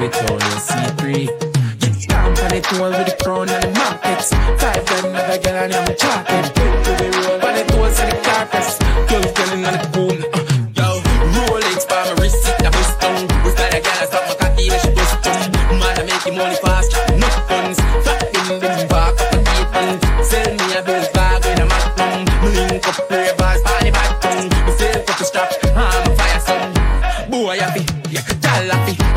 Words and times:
Victoria's 0.00 0.64
Secret. 0.64 1.28
Stamp 2.00 2.38
on 2.40 2.54
it 2.56 2.64
all 2.80 2.88
with 2.88 3.04
the 3.04 3.16
crown 3.20 3.50
and 3.52 3.62
the 3.62 3.68
markets. 3.76 4.32
Five 4.56 4.80
them 4.88 5.12
another 5.12 5.36
girl 5.44 5.60
and 5.60 5.74
I'm 5.76 5.92
chalking. 5.92 6.48
To 6.56 6.90
the 6.96 7.08
roll 7.20 7.36
on 7.36 7.52
the 7.52 7.64
toes 7.68 8.00
and 8.00 8.08
the 8.08 8.16
carcass. 8.24 8.80
Twelve 8.80 9.28
telling 9.36 9.60
on 9.60 9.76
the 9.76 9.84
boom. 9.92 10.16
Uh, 10.32 10.40
yo, 10.72 11.04
Rolex 11.36 11.84
by 11.84 12.00
my 12.00 12.16
wrist, 12.16 12.40
sit 12.40 12.56
the 12.64 12.72
bust 12.72 12.96
down. 12.96 13.28
We 13.44 13.52
start 13.52 13.76
a 13.76 13.80
girl 13.84 14.00
and 14.00 14.08
stop 14.08 14.24
my 14.24 14.34
cocky 14.40 14.72
and 14.72 14.80
she 14.80 14.88
bust 14.96 15.20
down. 15.20 15.52
Man, 15.76 15.92
I 15.92 16.02
make 16.08 16.24
him 16.24 16.34
money 16.40 16.56
fast, 16.64 16.96
no 17.20 17.28
funds. 17.44 17.76
Fat 18.00 18.24
in 18.24 18.56
them 18.56 18.88
back 18.88 19.20
up 19.20 19.28
the 19.28 19.38
gate 19.44 20.24
sell 20.24 20.48
me 20.48 20.66
a 20.72 20.80
bills 20.80 21.12
bag 21.12 21.44
with 21.44 21.60
a 21.60 21.66
magnum. 21.68 22.24
Me 22.40 22.48
link 22.56 22.88
up 22.88 22.96
play 23.04 23.36
bars, 23.36 23.60
party 23.68 23.92
back 23.92 24.16
tongue. 24.24 24.48
Me 24.64 24.72
sell 24.80 24.96
couple 25.04 25.28
strap, 25.28 25.52
I'm 25.76 26.08
a 26.08 26.16
fire 26.16 26.40
son. 26.40 26.72
Boy, 27.28 27.60
I 27.60 27.68
be, 27.76 27.84
yeah, 28.08 28.24
tall 28.40 28.64
I 28.64 28.80
be. 28.88 29.09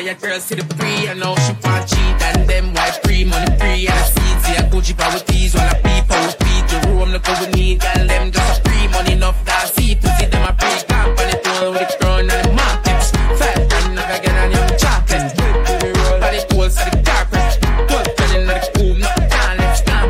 No 0.00 0.06
your 0.06 0.14
girls 0.14 0.44
see 0.44 0.54
the 0.54 0.64
free, 0.76 1.08
I 1.08 1.14
know 1.14 1.34
she 1.36 1.52
want 1.62 1.88
cheat. 1.88 2.22
And 2.22 2.48
them 2.48 2.72
white 2.74 2.98
free, 3.04 3.24
money 3.24 3.46
free. 3.58 3.86
And 3.86 3.98
I 3.98 4.02
see 4.02 4.32
see 4.44 4.56
a 4.56 4.64
Gucci 4.70 4.96
power 4.96 5.18
tees. 5.20 5.54
While 5.54 5.68
I 5.68 5.74
people 5.74 6.16
with 6.24 6.36
feet, 6.40 6.64
the 6.68 6.88
room, 6.88 7.10
look 7.10 7.26
what 7.26 7.40
we 7.40 7.52
need. 7.52 7.80
Girl, 7.80 8.06
them 8.06 8.30
just 8.30 8.64
free 8.64 8.88
money 8.88 9.12
enough 9.12 9.44
that 9.44 9.68
see 9.74 9.94
to 9.94 10.08
see 10.16 10.26
them 10.26 10.42
a 10.48 10.52
free 10.56 10.82
camp. 10.88 11.18
And 11.20 11.34
it 11.34 11.46
all 11.46 11.72
with 11.72 11.88
the 11.88 11.96
crown 11.98 12.30
and 12.30 12.44
the 12.44 12.52
markets. 12.52 13.10
Five 13.38 13.68
grand, 13.68 14.00
I 14.00 14.18
get 14.24 14.36
on 14.40 14.50
your 14.56 14.68
chocolate. 14.78 15.32
And 15.36 16.34
it 16.36 16.52
all 16.54 16.68
to 16.68 16.84
the 16.88 17.02
carpet. 17.04 17.48
Twelve 17.88 18.10
telling 18.16 18.48
of 18.48 18.56
the 18.56 18.70
boom, 18.74 18.96
not 19.00 19.16
the 19.16 19.26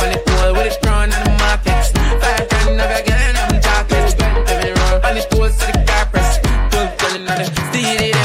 on 0.00 0.10
it 0.16 0.22
all 0.32 0.52
with 0.54 0.64
the 0.72 0.78
crown 0.80 1.12
and 1.12 1.24
the 1.28 1.32
markets. 1.44 1.92
Five 1.92 2.48
grand, 2.48 2.80
I 2.80 3.02
get 3.04 3.20
on 3.20 3.52
your 3.52 3.60
chocolate. 3.60 4.16
And 4.48 5.18
it 5.18 5.28
all 5.34 5.48
to 5.48 5.64
the 5.68 5.84
carpet. 5.84 6.28
Twelve 6.72 6.96
of 7.04 7.54
the 7.72 8.23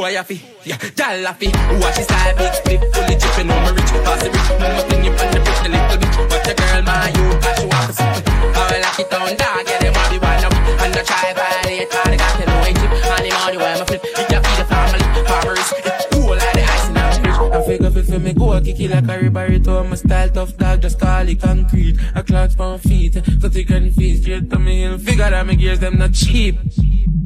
Boy, 0.00 0.16
I 0.16 0.22
feel, 0.22 0.40
yeah, 0.64 0.80
dollar 0.96 1.36
fee. 1.36 1.52
Watch 1.76 2.00
his 2.00 2.06
style, 2.08 2.34
big 2.34 2.54
split, 2.54 2.80
fully 2.80 3.20
dripping 3.20 3.52
on 3.52 3.60
my 3.60 3.68
rich, 3.68 3.92
pass 4.00 4.24
it 4.24 4.32
rich. 4.32 4.48
Mama 4.56 4.80
fling 4.88 5.04
you 5.04 5.12
on 5.12 5.28
the 5.28 5.40
brick, 5.44 5.60
the 5.60 5.68
little 5.68 5.98
bitch. 6.00 6.16
Watch 6.24 6.48
a 6.48 6.54
girl, 6.56 6.80
my 6.88 7.12
you, 7.12 7.24
cause 7.36 7.60
she 7.60 7.66
want 7.68 7.84
for 7.84 7.92
something. 7.92 8.24
Oh, 8.32 8.64
I 8.64 8.80
like 8.80 8.96
it 8.96 9.12
on 9.12 9.36
dog, 9.36 9.68
yeah, 9.68 9.76
them 9.76 9.92
want 9.92 10.08
be 10.08 10.16
of 10.16 10.56
it. 10.56 10.80
And 10.80 10.96
I 10.96 11.02
try 11.04 11.36
violate, 11.36 11.90
cause 11.92 12.08
they 12.08 12.16
got 12.16 12.32
to 12.32 12.44
know 12.48 12.64
it. 12.64 12.80
And 12.80 13.24
the 13.28 13.30
money 13.44 13.58
where 13.60 13.76
my 13.76 13.84
flip, 13.84 14.00
it 14.00 14.24
can 14.24 14.40
feed 14.40 14.56
the 14.56 14.64
family. 14.72 15.04
Farmers, 15.28 15.68
cool 16.16 16.32
like 16.32 16.52
the 16.56 16.64
ice 16.64 16.88
in 16.88 16.94
my 16.96 17.04
fridge. 17.20 17.52
I 17.52 17.60
figure 17.68 18.00
if 18.00 18.06
for 18.08 18.18
me 18.24 18.32
go, 18.32 18.52
I 18.56 18.60
kick 18.64 18.80
it 18.80 18.90
like 18.96 19.04
a 19.04 19.14
ribarito. 19.20 19.84
A 19.84 19.96
style 20.00 20.30
tough 20.30 20.56
dog, 20.56 20.80
just 20.80 20.98
call 20.98 21.28
it 21.28 21.42
concrete. 21.42 22.00
I 22.14 22.22
clocks 22.22 22.56
pound 22.56 22.80
feet, 22.80 23.12
so 23.12 23.20
30 23.20 23.64
grand 23.64 23.94
feet, 23.94 24.22
straight 24.22 24.48
to 24.48 24.58
me 24.58 24.80
hill. 24.80 24.96
Figure 24.96 25.28
that 25.28 25.44
my 25.44 25.52
gears, 25.52 25.78
them 25.78 25.98
not 25.98 26.14
cheap. 26.14 26.56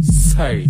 Sorry. 0.03 0.67